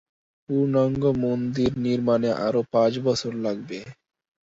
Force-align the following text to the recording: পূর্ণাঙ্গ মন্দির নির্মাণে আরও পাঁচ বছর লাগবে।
পূর্ণাঙ্গ 0.49 1.03
মন্দির 1.23 1.71
নির্মাণে 1.85 2.29
আরও 2.45 2.61
পাঁচ 2.73 2.93
বছর 3.05 3.31
লাগবে। 3.45 3.79